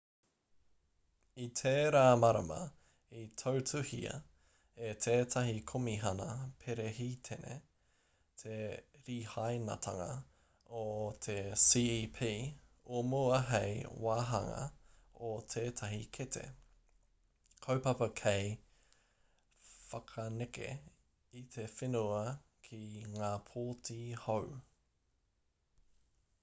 i 1.41 1.43
tērā 1.57 1.99
marama 2.19 2.55
i 3.23 3.23
tautuhia 3.41 4.13
e 4.85 4.87
tētahi 5.05 5.59
komihana 5.71 6.27
perehitene 6.63 7.57
te 8.43 8.55
rihainatanga 9.09 10.07
o 10.81 10.85
te 11.27 11.37
cep 11.65 12.17
o 12.31 13.03
mua 13.11 13.37
hei 13.51 13.75
wāhanga 14.07 14.63
o 15.29 15.33
tētahi 15.55 16.03
kete 16.19 16.45
kaupapa 17.67 18.07
hei 18.23 18.47
whakaneke 19.75 20.71
i 21.43 21.45
te 21.57 21.67
whenua 21.75 22.25
ki 22.69 22.85
ngā 23.17 23.33
pōti 23.53 23.99
hou 24.25 24.49